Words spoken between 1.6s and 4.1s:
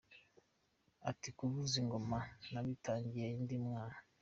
ingoma nabitangiye ndi umwana.